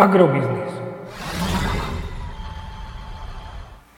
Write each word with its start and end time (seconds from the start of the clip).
Agrobiznis. 0.00 0.72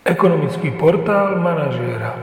Ekonomický 0.03 0.75
portál 0.75 1.39
manažéra. 1.39 2.19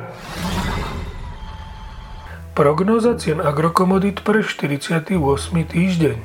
Prognoza 2.51 3.15
cien 3.15 3.39
agrokomodit 3.39 4.19
pre 4.19 4.43
48. 4.43 5.15
týždeň. 5.63 6.19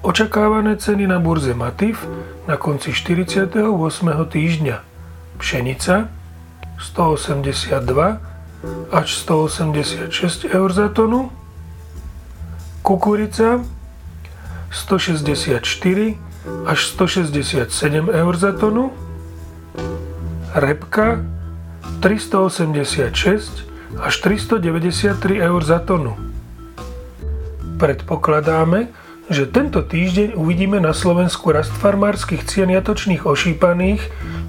Očakávané 0.00 0.80
ceny 0.80 1.04
na 1.04 1.20
burze 1.20 1.52
Matif 1.52 2.08
na 2.48 2.56
konci 2.56 2.96
48. 2.96 3.52
týždňa. 4.08 4.76
Pšenica 5.36 6.08
182 6.80 8.88
až 8.88 9.08
186 9.20 10.48
eur 10.48 10.70
za 10.72 10.88
tonu. 10.88 11.28
Kukurica 12.80 13.60
164 14.70 16.18
až 16.66 16.78
167 16.86 18.10
eur 18.10 18.34
za 18.36 18.52
tonu. 18.52 18.92
Repka 20.54 21.22
386 22.00 23.66
až 23.98 24.14
393 24.20 25.40
eur 25.40 25.62
za 25.64 25.78
tonu. 25.78 26.16
Predpokladáme, 27.76 28.88
že 29.26 29.44
tento 29.50 29.82
týždeň 29.82 30.38
uvidíme 30.38 30.78
na 30.78 30.94
Slovensku 30.94 31.50
rast 31.50 31.74
farmárskych 31.74 32.46
cien 32.46 32.70
jatočných 32.70 33.26
ošípaných 33.26 34.00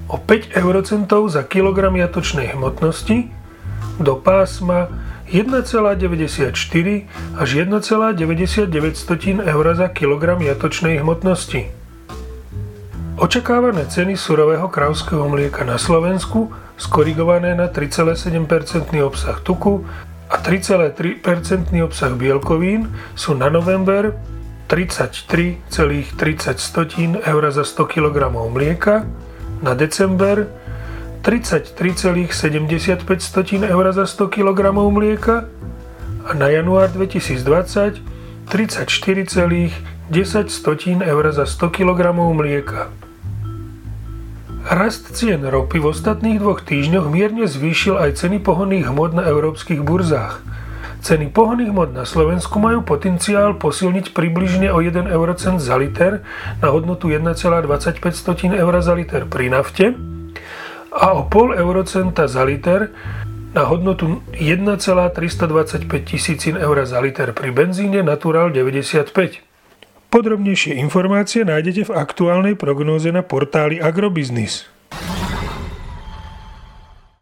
o 0.06 0.16
5 0.16 0.54
eurocentov 0.54 1.28
za 1.28 1.42
kilogram 1.42 1.98
jatočnej 1.98 2.54
hmotnosti 2.54 3.28
do 3.98 4.14
pásma 4.16 4.86
1,94 5.28 6.56
až 7.36 7.48
1,99 7.54 9.44
eur 9.44 9.66
za 9.76 9.88
kilogram 9.92 10.40
jatočnej 10.40 11.04
hmotnosti. 11.04 11.68
Očakávané 13.18 13.90
ceny 13.90 14.16
surového 14.16 14.70
krávského 14.72 15.28
mlieka 15.28 15.68
na 15.68 15.76
Slovensku 15.76 16.48
skorigované 16.80 17.52
na 17.52 17.68
3,7% 17.68 18.96
obsah 19.04 19.36
tuku 19.44 19.84
a 20.32 20.40
3,3% 20.40 21.76
obsah 21.82 22.12
bielkovín 22.16 22.88
sú 23.18 23.34
na 23.34 23.50
november 23.52 24.14
33,30 24.68 27.24
eur 27.24 27.52
za 27.52 27.64
100 27.64 27.86
kg 27.88 28.30
mlieka, 28.30 29.04
na 29.64 29.74
december 29.74 30.46
33,75 31.28 33.68
eur 33.68 33.84
za 33.92 34.08
100 34.08 34.32
kg 34.32 34.72
mlieka 34.72 35.44
a 36.24 36.32
na 36.32 36.48
január 36.48 36.88
2020 36.88 38.00
34,10 38.48 41.04
eur 41.04 41.24
za 41.28 41.44
100 41.44 41.68
kg 41.68 42.16
mlieka. 42.16 42.88
Rast 44.72 45.12
cien 45.12 45.44
ropy 45.44 45.84
v 45.84 45.92
ostatných 45.92 46.40
dvoch 46.40 46.64
týždňoch 46.64 47.12
mierne 47.12 47.44
zvýšil 47.44 48.00
aj 48.00 48.24
ceny 48.24 48.40
pohonných 48.40 48.88
hmot 48.88 49.12
na 49.12 49.28
európskych 49.28 49.84
burzách. 49.84 50.40
Ceny 51.04 51.28
pohonných 51.28 51.76
hmot 51.76 51.92
na 51.92 52.08
Slovensku 52.08 52.56
majú 52.56 52.80
potenciál 52.80 53.60
posilniť 53.60 54.16
približne 54.16 54.72
o 54.72 54.80
1 54.80 55.12
eurocent 55.12 55.60
za 55.60 55.76
liter 55.76 56.24
na 56.64 56.72
hodnotu 56.72 57.12
1,25 57.12 57.68
eur 58.56 58.72
za 58.80 58.96
liter 58.96 59.28
pri 59.28 59.52
nafte 59.52 59.92
a 60.92 61.12
o 61.12 61.28
pol 61.28 61.52
eurocenta 61.52 62.28
za 62.28 62.44
liter 62.44 62.88
na 63.54 63.64
hodnotu 63.64 64.22
1,325 64.36 66.04
tisícin 66.04 66.56
eur 66.56 66.84
za 66.84 67.00
liter 67.00 67.32
pri 67.32 67.50
benzíne 67.50 68.04
Natural 68.04 68.52
95. 68.52 69.12
Podrobnejšie 70.08 70.80
informácie 70.80 71.44
nájdete 71.44 71.92
v 71.92 71.92
aktuálnej 71.92 72.54
prognóze 72.56 73.12
na 73.12 73.20
portáli 73.20 73.76
Agrobiznis. 73.76 74.77